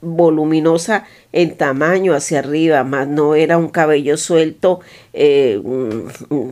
voluminosa 0.00 1.04
en 1.32 1.56
tamaño 1.56 2.14
hacia 2.14 2.38
arriba, 2.38 2.84
más 2.84 3.06
no 3.06 3.34
era 3.34 3.58
un 3.58 3.68
cabello 3.68 4.16
suelto 4.16 4.80
eh, 5.12 5.60
mm, 5.62 6.34
mm, 6.34 6.50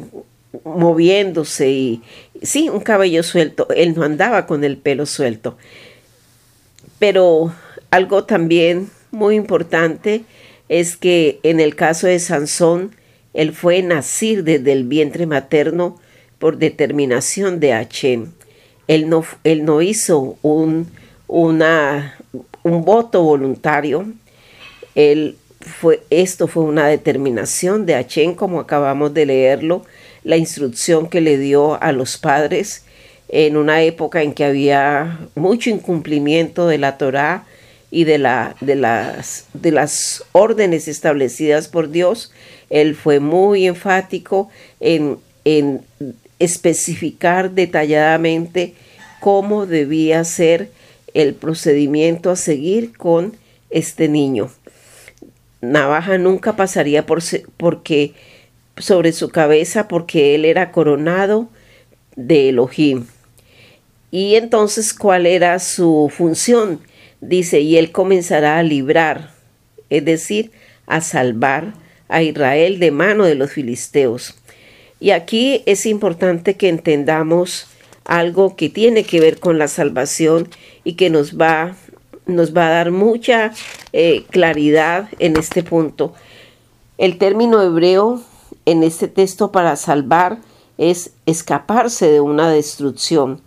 moviéndose 0.64 1.70
y 1.70 2.02
sí, 2.42 2.68
un 2.68 2.80
cabello 2.80 3.22
suelto, 3.22 3.68
él 3.74 3.94
no 3.94 4.02
andaba 4.02 4.46
con 4.46 4.64
el 4.64 4.76
pelo 4.76 5.06
suelto. 5.06 5.56
Pero 6.98 7.54
algo 7.90 8.24
también 8.24 8.90
muy 9.10 9.36
importante 9.36 10.24
es 10.68 10.96
que 10.96 11.40
en 11.42 11.60
el 11.60 11.74
caso 11.74 12.06
de 12.06 12.18
Sansón, 12.18 12.94
él 13.34 13.52
fue 13.52 13.82
nacir 13.82 14.44
desde 14.44 14.72
el 14.72 14.84
vientre 14.84 15.26
materno 15.26 16.00
por 16.38 16.58
determinación 16.58 17.60
de 17.60 17.72
Hachem. 17.72 18.32
Él 18.86 19.08
no, 19.08 19.24
él 19.44 19.64
no 19.64 19.82
hizo 19.82 20.36
un, 20.42 20.88
una, 21.26 22.18
un 22.62 22.84
voto 22.84 23.22
voluntario. 23.22 24.06
Él 24.94 25.36
fue, 25.60 26.02
esto 26.10 26.46
fue 26.46 26.64
una 26.64 26.86
determinación 26.86 27.86
de 27.86 27.94
Achen, 27.94 28.34
como 28.34 28.60
acabamos 28.60 29.14
de 29.14 29.26
leerlo, 29.26 29.84
la 30.24 30.36
instrucción 30.36 31.08
que 31.08 31.20
le 31.20 31.38
dio 31.38 31.80
a 31.82 31.92
los 31.92 32.18
padres 32.18 32.84
en 33.28 33.56
una 33.56 33.82
época 33.82 34.22
en 34.22 34.32
que 34.32 34.44
había 34.44 35.18
mucho 35.34 35.70
incumplimiento 35.70 36.66
de 36.66 36.78
la 36.78 36.98
Torá 36.98 37.44
y 37.90 38.04
de, 38.04 38.18
la, 38.18 38.56
de, 38.60 38.74
las, 38.74 39.46
de 39.54 39.70
las 39.70 40.24
órdenes 40.32 40.88
establecidas 40.88 41.68
por 41.68 41.90
Dios. 41.90 42.32
Él 42.70 42.94
fue 42.96 43.20
muy 43.20 43.66
enfático 43.66 44.50
en, 44.80 45.18
en 45.44 45.82
especificar 46.38 47.52
detalladamente 47.52 48.74
cómo 49.20 49.66
debía 49.66 50.24
ser 50.24 50.70
el 51.14 51.34
procedimiento 51.34 52.30
a 52.30 52.36
seguir 52.36 52.96
con 52.96 53.36
este 53.70 54.08
niño. 54.08 54.50
Navaja 55.60 56.18
nunca 56.18 56.56
pasaría 56.56 57.06
por 57.06 57.22
porque 57.56 58.12
sobre 58.76 59.12
su 59.12 59.28
cabeza 59.28 59.88
porque 59.88 60.34
él 60.34 60.44
era 60.44 60.72
coronado 60.72 61.48
de 62.16 62.48
Elohim. 62.48 63.06
Y 64.10 64.36
entonces, 64.36 64.94
¿cuál 64.94 65.26
era 65.26 65.58
su 65.58 66.10
función? 66.14 66.80
Dice, 67.20 67.60
y 67.60 67.76
él 67.76 67.90
comenzará 67.90 68.58
a 68.58 68.62
librar, 68.62 69.32
es 69.90 70.04
decir, 70.04 70.52
a 70.86 71.00
salvar 71.00 71.74
a 72.08 72.22
Israel 72.22 72.78
de 72.78 72.90
mano 72.90 73.24
de 73.24 73.34
los 73.34 73.52
filisteos. 73.52 74.34
Y 75.00 75.10
aquí 75.10 75.62
es 75.66 75.86
importante 75.86 76.56
que 76.56 76.68
entendamos 76.68 77.66
algo 78.04 78.56
que 78.56 78.68
tiene 78.68 79.04
que 79.04 79.20
ver 79.20 79.38
con 79.40 79.58
la 79.58 79.68
salvación 79.68 80.48
y 80.84 80.94
que 80.94 81.10
nos 81.10 81.36
va, 81.36 81.74
nos 82.26 82.56
va 82.56 82.68
a 82.68 82.70
dar 82.70 82.90
mucha 82.90 83.52
eh, 83.92 84.24
claridad 84.30 85.08
en 85.18 85.36
este 85.36 85.62
punto. 85.62 86.14
El 86.98 87.18
término 87.18 87.62
hebreo 87.62 88.22
en 88.66 88.82
este 88.82 89.08
texto 89.08 89.52
para 89.52 89.76
salvar 89.76 90.40
es 90.78 91.12
escaparse 91.26 92.10
de 92.10 92.20
una 92.20 92.48
destrucción. 92.50 93.40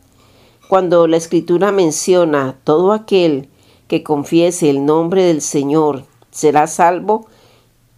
Cuando 0.70 1.08
la 1.08 1.18
escritura 1.18 1.72
menciona 1.72 2.58
todo 2.64 2.92
aquel 2.92 3.50
que 3.88 4.04
confiese 4.04 4.70
el 4.70 4.86
nombre 4.86 5.24
del 5.24 5.42
Señor 5.42 6.06
será 6.32 6.68
salvo, 6.68 7.28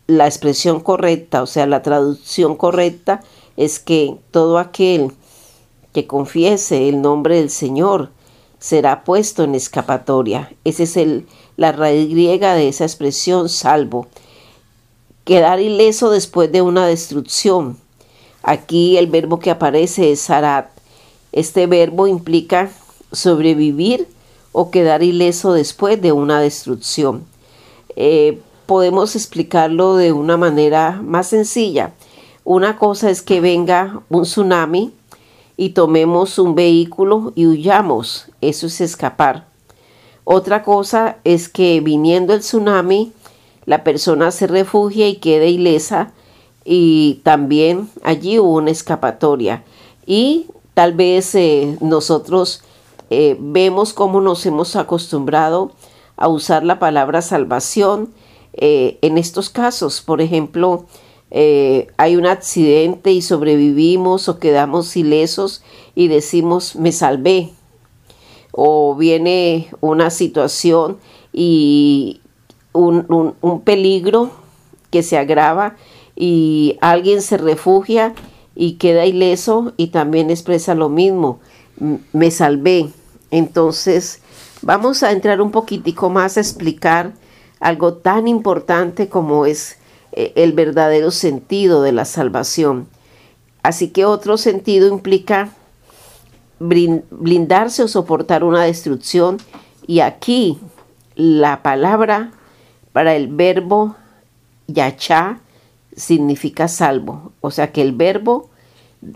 la 0.08 0.26
expresión 0.26 0.80
correcta, 0.80 1.44
o 1.44 1.46
sea, 1.46 1.68
la 1.68 1.82
traducción 1.82 2.56
correcta 2.56 3.22
es 3.58 3.80
que 3.80 4.16
todo 4.32 4.58
aquel 4.58 5.12
que 5.94 6.08
confiese 6.08 6.90
el 6.90 7.02
nombre 7.02 7.36
del 7.36 7.50
Señor 7.50 8.10
será 8.60 9.04
puesto 9.04 9.44
en 9.44 9.56
escapatoria. 9.56 10.54
Esa 10.64 10.84
es 10.84 11.24
la 11.58 11.72
raíz 11.72 12.10
griega 12.10 12.54
de 12.54 12.70
esa 12.70 12.86
expresión 12.86 13.50
salvo. 13.50 14.08
Quedar 15.30 15.60
ileso 15.60 16.10
después 16.10 16.52
de 16.52 16.64
una 16.64 16.88
destrucción. 16.88 17.78
Aquí 18.42 18.98
el 18.98 19.06
verbo 19.06 19.38
que 19.38 19.52
aparece 19.52 20.12
es 20.12 20.22
sarat. 20.22 20.72
Este 21.32 21.68
verbo 21.68 22.08
implica 22.08 22.72
sobrevivir 23.12 24.08
o 24.54 24.72
quedar 24.72 25.04
ileso 25.04 25.54
después 25.54 26.02
de 26.02 26.14
una 26.14 26.42
destrucción. 26.42 27.28
Eh, 27.96 28.40
podemos 28.66 29.16
explicarlo 29.16 29.98
de 29.98 30.14
una 30.14 30.36
manera 30.36 31.00
más 31.04 31.28
sencilla. 31.28 31.94
Una 32.44 32.80
cosa 32.80 33.12
es 33.12 33.22
que 33.22 33.40
venga 33.40 34.02
un 34.10 34.24
tsunami 34.24 34.96
y 35.58 35.70
tomemos 35.70 36.40
un 36.40 36.56
vehículo 36.56 37.34
y 37.36 37.46
huyamos. 37.46 38.32
Eso 38.42 38.66
es 38.66 38.82
escapar. 38.82 39.46
Otra 40.24 40.64
cosa 40.64 41.18
es 41.24 41.50
que 41.50 41.82
viniendo 41.82 42.34
el 42.34 42.40
tsunami, 42.40 43.14
la 43.70 43.84
persona 43.84 44.32
se 44.32 44.48
refugia 44.48 45.08
y 45.08 45.18
quede 45.18 45.52
ilesa 45.52 46.12
y 46.66 47.22
también 47.24 47.88
allí 48.02 48.40
hubo 48.40 48.56
una 48.56 48.72
escapatoria. 48.72 49.64
Y 50.08 50.48
tal 50.74 50.94
vez 50.94 51.36
eh, 51.36 51.78
nosotros 51.80 52.64
eh, 53.12 53.38
vemos 53.40 53.94
cómo 53.94 54.22
nos 54.22 54.44
hemos 54.48 54.76
acostumbrado 54.76 55.72
a 56.18 56.30
usar 56.30 56.64
la 56.64 56.80
palabra 56.80 57.22
salvación 57.22 58.10
eh, 58.54 58.98
en 59.04 59.20
estos 59.20 59.52
casos. 59.52 60.02
Por 60.02 60.20
ejemplo, 60.20 60.88
hay 61.32 62.16
un 62.16 62.26
accidente 62.26 63.12
y 63.12 63.22
sobrevivimos 63.22 64.30
o 64.30 64.40
quedamos 64.40 64.98
ilesos 64.98 65.62
y 65.94 66.08
decimos 66.08 66.76
me 66.76 66.92
salvé. 66.92 67.52
O 68.52 68.96
viene 68.96 69.70
una 69.80 70.10
situación 70.10 70.98
y 71.32 72.22
un, 72.74 73.36
un 73.42 73.62
peligro 73.62 74.32
que 74.90 75.04
se 75.04 75.18
agrava 75.18 75.76
y 76.16 76.78
alguien 76.82 77.22
se 77.22 77.38
refugia 77.38 78.14
y 78.56 78.74
queda 78.74 79.06
ileso 79.06 79.74
y 79.78 79.88
también 79.88 80.30
expresa 80.30 80.76
lo 80.76 80.90
mismo, 80.90 81.40
me 82.12 82.30
salvé. 82.30 82.90
Entonces, 83.32 84.22
vamos 84.62 85.04
a 85.04 85.12
entrar 85.12 85.42
un 85.42 85.52
poquitico 85.52 86.10
más 86.10 86.38
a 86.38 86.42
explicar 86.42 87.14
algo 87.60 87.94
tan 87.94 88.28
importante 88.28 89.08
como 89.08 89.46
es 89.46 89.78
eh, 90.12 90.34
el 90.36 90.54
verdadero 90.54 91.12
sentido 91.12 91.82
de 91.82 91.92
la 91.92 92.06
salvación. 92.06 92.88
Así 93.64 93.90
que 93.90 94.06
otro 94.06 94.38
sentido 94.38 94.88
implica 94.88 95.54
blindarse 96.60 97.84
o 97.84 97.88
soportar 97.88 98.44
una 98.44 98.64
destrucción 98.64 99.38
y 99.88 100.02
aquí 100.02 100.58
la 101.16 101.64
palabra 101.64 102.32
para 103.00 103.16
el 103.16 103.30
verbo 103.30 103.96
yachá 104.68 105.40
significa 105.96 106.68
salvo. 106.68 107.32
O 107.40 107.50
sea 107.50 107.72
que 107.72 107.82
el 107.82 107.94
verbo 107.94 108.50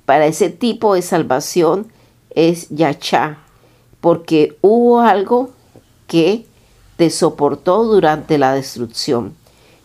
para 0.05 0.25
ese 0.25 0.49
tipo 0.49 0.95
de 0.95 1.01
salvación 1.01 1.91
es 2.29 2.69
yachá, 2.69 3.39
porque 3.99 4.57
hubo 4.61 5.01
algo 5.01 5.49
que 6.07 6.45
te 6.95 7.09
soportó 7.09 7.83
durante 7.83 8.37
la 8.37 8.53
destrucción. 8.53 9.35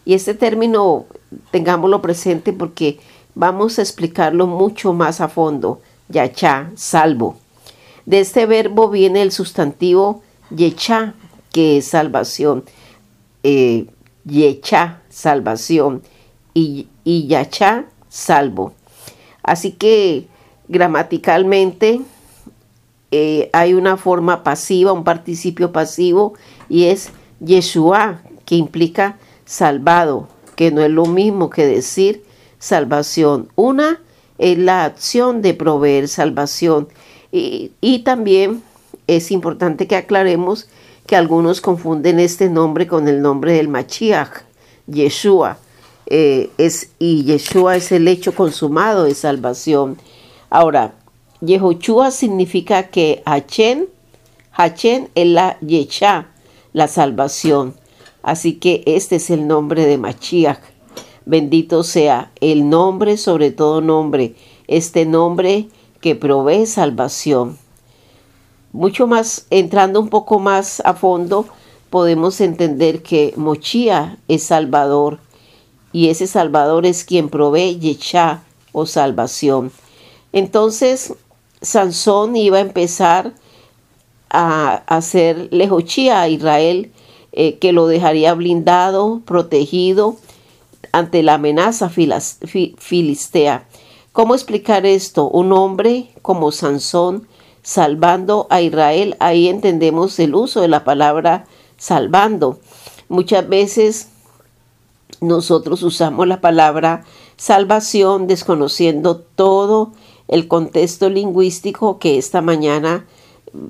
Y 0.04 0.14
este 0.14 0.34
término 0.34 1.06
tengámoslo 1.50 2.00
presente 2.00 2.52
porque 2.52 3.00
vamos 3.34 3.80
a 3.80 3.82
explicarlo 3.82 4.46
mucho 4.46 4.92
más 4.92 5.20
a 5.20 5.26
fondo. 5.26 5.80
Yachá, 6.08 6.70
salvo. 6.76 7.36
De 8.06 8.20
este 8.20 8.46
verbo 8.46 8.90
viene 8.90 9.22
el 9.22 9.32
sustantivo 9.32 10.22
yechá, 10.50 11.14
que 11.52 11.78
es 11.78 11.88
salvación. 11.88 12.62
Eh, 13.50 13.86
salvación. 15.08 16.02
Y, 16.54 16.88
y 17.04 17.28
salvo. 18.08 18.72
Así 19.42 19.72
que 19.72 20.26
gramaticalmente 20.68 22.00
eh, 23.10 23.48
hay 23.52 23.74
una 23.74 23.96
forma 23.96 24.42
pasiva, 24.42 24.92
un 24.92 25.04
participio 25.04 25.72
pasivo, 25.72 26.34
y 26.68 26.84
es 26.84 27.10
Yeshua, 27.40 28.22
que 28.44 28.56
implica 28.56 29.18
salvado, 29.44 30.28
que 30.56 30.70
no 30.70 30.82
es 30.82 30.90
lo 30.90 31.06
mismo 31.06 31.48
que 31.48 31.64
decir 31.66 32.24
salvación. 32.58 33.48
Una 33.54 34.00
es 34.36 34.58
la 34.58 34.84
acción 34.84 35.40
de 35.42 35.54
proveer 35.54 36.08
salvación 36.08 36.88
y, 37.30 38.02
también 38.04 38.62
es 39.06 39.30
importante 39.30 39.86
que 39.86 39.96
aclaremos 39.96 40.68
que 41.08 41.16
algunos 41.16 41.62
confunden 41.62 42.20
este 42.20 42.50
nombre 42.50 42.86
con 42.86 43.08
el 43.08 43.22
nombre 43.22 43.54
del 43.54 43.68
Machiach, 43.68 44.42
Yeshua. 44.86 45.56
Eh, 46.04 46.50
es, 46.58 46.90
y 46.98 47.24
Yeshua 47.24 47.76
es 47.76 47.90
el 47.92 48.06
hecho 48.08 48.34
consumado 48.34 49.04
de 49.04 49.14
salvación. 49.14 49.96
Ahora, 50.50 50.96
Yehoshua 51.40 52.10
significa 52.10 52.88
que 52.88 53.22
Hachen, 53.24 53.88
Hachen 54.52 55.08
es 55.14 55.26
la 55.26 55.58
Yeshá, 55.60 56.28
la 56.74 56.88
salvación. 56.88 57.74
Así 58.22 58.56
que 58.56 58.82
este 58.84 59.16
es 59.16 59.30
el 59.30 59.46
nombre 59.46 59.86
de 59.86 59.96
Machiach. 59.96 60.60
Bendito 61.24 61.84
sea 61.84 62.32
el 62.42 62.68
nombre 62.68 63.16
sobre 63.16 63.50
todo 63.50 63.80
nombre, 63.80 64.34
este 64.66 65.06
nombre 65.06 65.68
que 66.02 66.14
provee 66.16 66.66
salvación. 66.66 67.56
Mucho 68.78 69.08
más, 69.08 69.48
entrando 69.50 69.98
un 69.98 70.08
poco 70.08 70.38
más 70.38 70.80
a 70.84 70.94
fondo, 70.94 71.46
podemos 71.90 72.40
entender 72.40 73.02
que 73.02 73.34
Mochía 73.34 74.18
es 74.28 74.44
Salvador 74.44 75.18
y 75.92 76.10
ese 76.10 76.28
Salvador 76.28 76.86
es 76.86 77.02
quien 77.02 77.28
provee 77.28 77.80
Yechá 77.80 78.44
o 78.70 78.86
salvación. 78.86 79.72
Entonces, 80.32 81.12
Sansón 81.60 82.36
iba 82.36 82.58
a 82.58 82.60
empezar 82.60 83.34
a 84.30 84.84
hacer 84.86 85.48
lejochía 85.50 86.20
a 86.20 86.28
Israel 86.28 86.92
eh, 87.32 87.58
que 87.58 87.72
lo 87.72 87.88
dejaría 87.88 88.32
blindado, 88.34 89.22
protegido 89.24 90.18
ante 90.92 91.24
la 91.24 91.34
amenaza 91.34 91.90
filistea. 91.90 93.66
¿Cómo 94.12 94.36
explicar 94.36 94.86
esto? 94.86 95.28
Un 95.28 95.52
hombre 95.52 96.14
como 96.22 96.52
Sansón 96.52 97.26
salvando 97.68 98.46
a 98.48 98.62
Israel, 98.62 99.14
ahí 99.20 99.46
entendemos 99.46 100.18
el 100.20 100.34
uso 100.34 100.62
de 100.62 100.68
la 100.68 100.84
palabra 100.84 101.44
salvando. 101.76 102.60
Muchas 103.10 103.46
veces 103.46 104.08
nosotros 105.20 105.82
usamos 105.82 106.26
la 106.26 106.40
palabra 106.40 107.04
salvación 107.36 108.26
desconociendo 108.26 109.18
todo 109.18 109.92
el 110.28 110.48
contexto 110.48 111.10
lingüístico 111.10 111.98
que 111.98 112.16
esta 112.16 112.40
mañana 112.40 113.04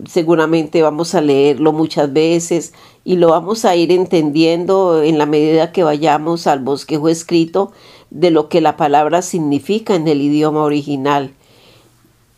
seguramente 0.08 0.80
vamos 0.80 1.16
a 1.16 1.20
leerlo 1.20 1.72
muchas 1.72 2.12
veces 2.12 2.74
y 3.04 3.16
lo 3.16 3.30
vamos 3.30 3.64
a 3.64 3.74
ir 3.74 3.90
entendiendo 3.90 5.02
en 5.02 5.18
la 5.18 5.26
medida 5.26 5.72
que 5.72 5.82
vayamos 5.82 6.46
al 6.46 6.60
bosquejo 6.60 7.08
escrito 7.08 7.72
de 8.10 8.30
lo 8.30 8.48
que 8.48 8.60
la 8.60 8.76
palabra 8.76 9.22
significa 9.22 9.96
en 9.96 10.06
el 10.06 10.22
idioma 10.22 10.62
original. 10.62 11.32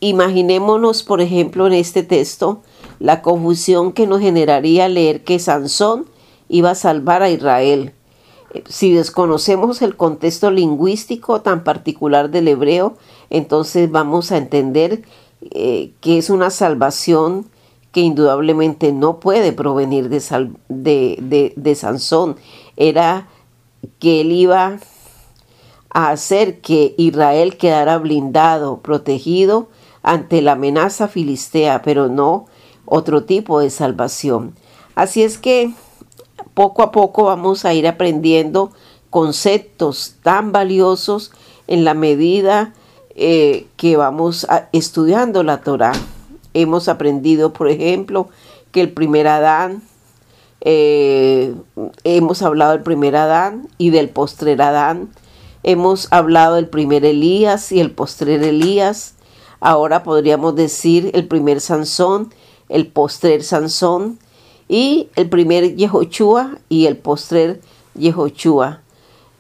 Imaginémonos, 0.01 1.03
por 1.03 1.21
ejemplo, 1.21 1.67
en 1.67 1.75
este 1.75 2.03
texto, 2.03 2.63
la 2.99 3.21
confusión 3.21 3.93
que 3.93 4.07
nos 4.07 4.21
generaría 4.21 4.89
leer 4.89 5.25
que 5.25 5.39
Sansón 5.39 6.07
iba 6.49 6.71
a 6.71 6.75
salvar 6.75 7.23
a 7.23 7.31
Israel. 7.31 7.93
Si 8.69 8.93
desconocemos 8.93 9.83
el 9.83 9.97
contexto 9.97 10.51
lingüístico 10.51 11.43
tan 11.43 11.65
particular 11.65 12.31
del 12.31 12.49
hebreo, 12.49 12.97
entonces 13.29 13.91
vamos 13.91 14.33
a 14.33 14.39
entender 14.39 15.03
eh, 15.51 15.93
que 16.01 16.19
es 16.19 16.31
una 16.31 16.51
salvación 16.51 17.47
que 17.93 18.01
indudablemente 18.01 18.93
no 18.93 19.21
puede 19.21 19.53
provenir 19.53 20.09
de, 20.09 20.21
de, 20.69 21.53
de 21.55 21.75
Sansón. 21.75 22.37
Era 22.77 23.29
que 23.99 24.23
él 24.23 24.33
iba 24.33 24.79
a 25.91 26.11
hacer 26.11 26.61
que 26.61 26.95
Israel 26.97 27.57
quedara 27.57 27.99
blindado, 27.99 28.79
protegido 28.79 29.69
ante 30.03 30.43
la 30.43 30.53
amenaza 30.53 31.09
filistea, 31.09 31.83
pero 31.83 32.09
no 32.09 32.47
otro 32.85 33.25
tipo 33.25 33.61
de 33.61 33.71
salvación. 33.71 34.55
Así 34.95 35.23
es 35.23 35.39
que 35.39 35.73
poco 36.55 36.83
a 36.83 36.91
poco 36.91 37.25
vamos 37.25 37.65
a 37.65 37.75
ir 37.75 37.87
aprendiendo 37.87 38.73
conceptos 39.11 40.17
tan 40.23 40.53
valiosos 40.53 41.33
en 41.67 41.85
la 41.85 41.95
medida 41.95 42.73
eh, 43.15 43.67
que 43.77 43.97
vamos 43.97 44.47
estudiando 44.73 45.43
la 45.43 45.61
Torah. 45.61 45.93
Hemos 46.55 46.89
aprendido, 46.89 47.53
por 47.53 47.69
ejemplo, 47.69 48.29
que 48.73 48.81
el 48.81 48.93
primer 48.93 49.29
Adán, 49.29 49.83
eh, 50.61 51.55
hemos 52.05 52.43
hablado 52.43 52.73
del 52.73 52.83
primer 52.83 53.17
Adán 53.17 53.69
y 53.79 53.91
del 53.91 54.09
postrer 54.09 54.61
Adán, 54.63 55.11
hemos 55.63 56.09
hablado 56.13 56.57
del 56.57 56.69
primer 56.69 57.05
Elías 57.05 57.73
y 57.73 57.81
el 57.81 57.91
postrer 57.91 58.43
Elías, 58.43 59.15
ahora 59.61 60.03
podríamos 60.03 60.57
decir 60.57 61.11
el 61.15 61.29
primer 61.29 61.61
Sansón, 61.61 62.33
el 62.69 62.87
postrer 62.87 63.43
Sansón, 63.43 64.19
y 64.69 65.09
el 65.17 65.29
primer 65.29 65.75
Yehoshua 65.75 66.59
y 66.69 66.87
el 66.87 66.97
postrer 66.97 67.61
Yehoshua. 67.95 68.81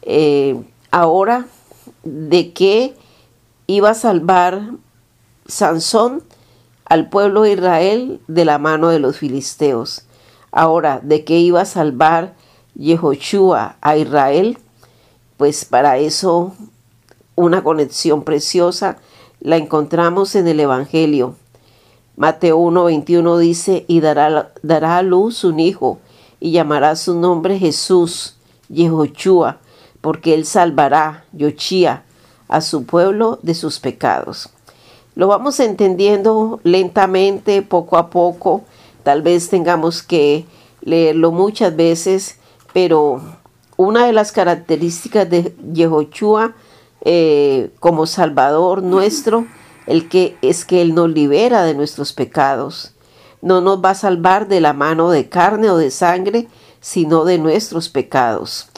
Eh, 0.02 0.60
ahora, 0.90 1.46
¿de 2.02 2.52
qué 2.52 2.96
iba 3.68 3.90
a 3.90 3.94
salvar 3.94 4.72
Sansón 5.46 6.24
al 6.84 7.08
pueblo 7.08 7.42
de 7.42 7.52
Israel 7.52 8.20
de 8.26 8.44
la 8.44 8.58
mano 8.58 8.88
de 8.88 8.98
los 8.98 9.18
filisteos? 9.18 10.02
Ahora, 10.50 11.00
¿de 11.00 11.24
qué 11.24 11.38
iba 11.38 11.60
a 11.60 11.64
salvar 11.64 12.34
Yehoshua 12.74 13.76
a 13.80 13.96
Israel? 13.96 14.58
Pues 15.36 15.64
para 15.64 15.98
eso 15.98 16.54
una 17.36 17.62
conexión 17.62 18.24
preciosa 18.24 18.98
la 19.40 19.56
encontramos 19.56 20.34
en 20.34 20.48
el 20.48 20.60
Evangelio. 20.60 21.34
Mateo 22.16 22.58
1:21 22.58 23.38
dice, 23.38 23.84
y 23.88 24.00
dará, 24.00 24.52
dará 24.62 24.98
a 24.98 25.02
luz 25.02 25.44
un 25.44 25.58
hijo, 25.60 25.98
y 26.38 26.52
llamará 26.52 26.96
su 26.96 27.18
nombre 27.18 27.58
Jesús, 27.58 28.36
Yehoshua, 28.68 29.58
porque 30.00 30.34
él 30.34 30.44
salvará, 30.44 31.24
Yochía, 31.32 32.04
a 32.48 32.60
su 32.60 32.84
pueblo 32.84 33.38
de 33.42 33.54
sus 33.54 33.78
pecados. 33.78 34.50
Lo 35.14 35.28
vamos 35.28 35.60
entendiendo 35.60 36.60
lentamente, 36.62 37.62
poco 37.62 37.96
a 37.96 38.10
poco, 38.10 38.62
tal 39.02 39.22
vez 39.22 39.48
tengamos 39.48 40.02
que 40.02 40.46
leerlo 40.82 41.32
muchas 41.32 41.74
veces, 41.74 42.38
pero 42.72 43.20
una 43.76 44.06
de 44.06 44.12
las 44.12 44.32
características 44.32 45.28
de 45.28 45.54
Yehoshua 45.72 46.54
eh, 47.02 47.70
como 47.80 48.06
Salvador 48.06 48.82
nuestro 48.82 49.46
el 49.86 50.08
que 50.08 50.36
es 50.40 50.64
que 50.64 50.82
Él 50.82 50.94
nos 50.94 51.10
libera 51.10 51.64
de 51.64 51.74
nuestros 51.74 52.12
pecados. 52.12 52.92
No 53.42 53.60
nos 53.60 53.82
va 53.82 53.90
a 53.90 53.94
salvar 53.94 54.46
de 54.46 54.60
la 54.60 54.72
mano 54.72 55.10
de 55.10 55.28
carne 55.28 55.70
o 55.70 55.78
de 55.78 55.90
sangre, 55.90 56.48
sino 56.80 57.24
de 57.24 57.38
nuestros 57.38 57.88
pecados. 57.88 58.68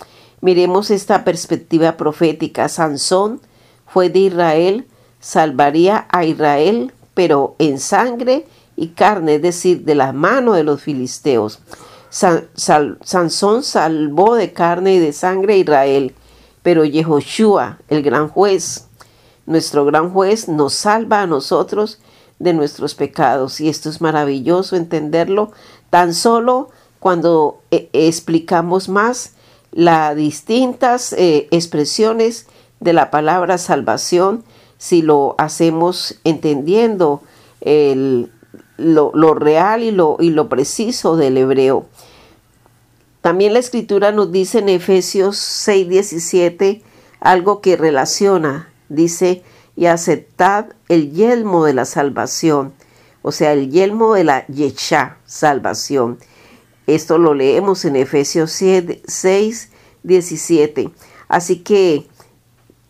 Miremos 0.40 0.90
esta 0.90 1.24
perspectiva 1.24 1.96
profética. 1.96 2.68
Sansón 2.68 3.40
fue 3.86 4.08
de 4.08 4.20
Israel, 4.20 4.86
salvaría 5.20 6.06
a 6.10 6.24
Israel, 6.24 6.92
pero 7.14 7.56
en 7.58 7.78
sangre 7.78 8.46
y 8.76 8.88
carne, 8.88 9.34
es 9.34 9.42
decir, 9.42 9.84
de 9.84 9.94
la 9.94 10.12
mano 10.12 10.54
de 10.54 10.64
los 10.64 10.80
filisteos. 10.80 11.60
Sansón 12.08 13.62
salvó 13.62 14.34
de 14.34 14.52
carne 14.52 14.94
y 14.94 14.98
de 14.98 15.12
sangre 15.12 15.54
a 15.54 15.58
Israel, 15.58 16.14
pero 16.62 16.84
Yehoshua, 16.84 17.78
el 17.88 18.02
gran 18.02 18.28
juez, 18.28 18.86
nuestro 19.46 19.84
gran 19.84 20.12
juez 20.12 20.48
nos 20.48 20.74
salva 20.74 21.22
a 21.22 21.26
nosotros 21.26 22.00
de 22.38 22.52
nuestros 22.52 22.94
pecados 22.94 23.60
y 23.60 23.68
esto 23.68 23.88
es 23.88 24.00
maravilloso 24.00 24.76
entenderlo 24.76 25.52
tan 25.90 26.14
solo 26.14 26.70
cuando 27.00 27.60
eh, 27.70 27.88
explicamos 27.92 28.88
más 28.88 29.32
las 29.72 30.14
distintas 30.16 31.12
eh, 31.12 31.48
expresiones 31.50 32.46
de 32.80 32.92
la 32.92 33.10
palabra 33.10 33.58
salvación 33.58 34.44
si 34.78 35.02
lo 35.02 35.34
hacemos 35.38 36.16
entendiendo 36.24 37.22
lo, 38.76 39.34
real 39.34 39.82
y 39.82 39.92
lo, 39.92 40.16
y 40.18 40.30
lo 40.30 40.48
preciso 40.48 41.16
del 41.16 41.36
hebreo. 41.36 41.86
También 43.22 43.54
la 43.54 43.60
escritura 43.60 44.12
nos 44.12 44.30
dice 44.30 44.58
en 44.58 44.68
Efesios 44.68 45.38
6:17 45.38 46.82
algo 47.20 47.62
que 47.62 47.76
relaciona 47.76 48.68
dice, 48.94 49.42
y 49.76 49.86
aceptad 49.86 50.66
el 50.88 51.12
yelmo 51.12 51.64
de 51.64 51.74
la 51.74 51.84
salvación, 51.84 52.72
o 53.22 53.32
sea, 53.32 53.52
el 53.52 53.70
yelmo 53.70 54.14
de 54.14 54.24
la 54.24 54.46
Yeshá, 54.46 55.18
salvación. 55.26 56.18
Esto 56.86 57.18
lo 57.18 57.34
leemos 57.34 57.84
en 57.84 57.96
Efesios 57.96 58.52
6, 58.52 59.70
17. 60.02 60.90
Así 61.28 61.60
que, 61.60 62.06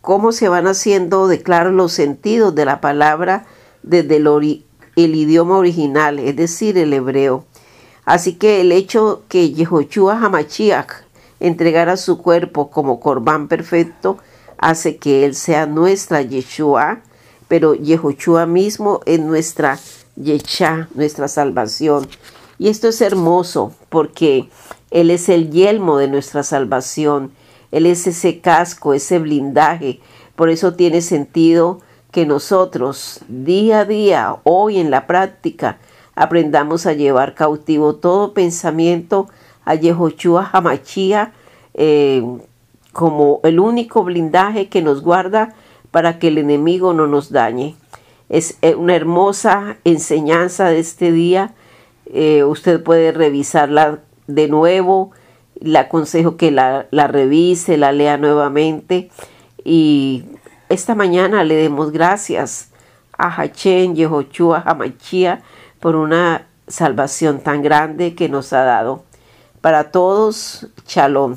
¿cómo 0.01 0.31
se 0.31 0.49
van 0.49 0.67
haciendo 0.67 1.27
de 1.27 1.41
claros 1.41 1.73
los 1.73 1.93
sentidos 1.93 2.53
de 2.55 2.65
la 2.65 2.81
palabra 2.81 3.45
desde 3.83 4.17
el, 4.17 4.65
idioma 5.15 5.57
original, 5.57 6.19
es 6.19 6.35
decir, 6.35 6.77
el 6.77 6.91
hebreo? 6.91 7.45
Así 8.05 8.35
que 8.35 8.61
el 8.61 8.71
hecho 8.71 9.23
que 9.29 9.51
Yehoshua 9.51 10.19
Hamachiach 10.19 11.03
entregara 11.39 11.97
su 11.97 12.17
cuerpo 12.17 12.69
como 12.69 12.99
corbán 12.99 13.47
perfecto, 13.47 14.17
hace 14.57 14.97
que 14.97 15.25
Él 15.25 15.35
sea 15.35 15.65
nuestra 15.65 16.21
Yeshua, 16.21 17.01
pero 17.47 17.75
Yehoshua 17.75 18.45
mismo 18.45 19.01
es 19.05 19.19
nuestra 19.19 19.77
Yeshá, 20.15 20.87
nuestra 20.95 21.27
salvación. 21.27 22.07
Y 22.57 22.69
esto 22.69 22.87
es 22.87 23.01
hermoso 23.01 23.73
porque 23.89 24.49
Él 24.91 25.11
es 25.11 25.27
el 25.27 25.51
yelmo 25.51 25.97
de 25.97 26.07
nuestra 26.07 26.43
salvación. 26.43 27.31
Él 27.71 27.85
es 27.85 28.07
ese 28.07 28.39
casco, 28.39 28.93
ese 28.93 29.19
blindaje. 29.19 29.99
Por 30.35 30.49
eso 30.49 30.75
tiene 30.75 31.01
sentido 31.01 31.81
que 32.11 32.25
nosotros 32.25 33.19
día 33.27 33.79
a 33.79 33.85
día, 33.85 34.35
hoy 34.43 34.79
en 34.79 34.91
la 34.91 35.07
práctica, 35.07 35.79
aprendamos 36.15 36.85
a 36.85 36.93
llevar 36.93 37.33
cautivo 37.33 37.95
todo 37.95 38.33
pensamiento 38.33 39.27
a 39.65 39.75
Yehoshua 39.75 40.49
Hamachía, 40.51 41.33
eh, 41.73 42.23
como 42.91 43.39
el 43.43 43.59
único 43.59 44.03
blindaje 44.03 44.69
que 44.69 44.81
nos 44.81 45.01
guarda 45.01 45.55
para 45.91 46.19
que 46.19 46.27
el 46.27 46.37
enemigo 46.37 46.93
no 46.93 47.07
nos 47.07 47.31
dañe. 47.31 47.75
Es 48.29 48.57
eh, 48.61 48.75
una 48.75 48.95
hermosa 48.95 49.77
enseñanza 49.83 50.69
de 50.69 50.79
este 50.79 51.11
día. 51.11 51.53
Eh, 52.05 52.43
usted 52.43 52.83
puede 52.83 53.11
revisarla 53.11 53.99
de 54.27 54.47
nuevo. 54.47 55.11
Le 55.59 55.79
aconsejo 55.79 56.35
que 56.37 56.51
la, 56.51 56.87
la 56.91 57.07
revise, 57.07 57.77
la 57.77 57.91
lea 57.91 58.17
nuevamente. 58.17 59.09
Y 59.63 60.25
esta 60.69 60.93
mañana 60.93 61.43
le 61.43 61.55
demos 61.55 61.91
gracias 61.91 62.69
a 63.17 63.29
Hachén, 63.29 63.95
Yehoshua, 63.95 64.63
Hamachía 64.65 65.41
por 65.83 65.97
una 65.97 66.47
salvación 66.65 67.41
tan 67.41 67.61
grande 67.61 68.15
que 68.15 68.29
nos 68.29 68.53
ha 68.53 68.63
dado. 68.63 69.03
Para 69.59 69.91
todos, 69.91 70.67
shalom. 70.87 71.35